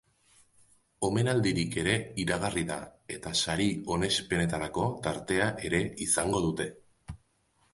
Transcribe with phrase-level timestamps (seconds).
[1.07, 1.93] Omenaldirik ere
[2.23, 2.77] iragarri da
[3.17, 6.69] eta sari eta onespenetarako tartea ere izango dute.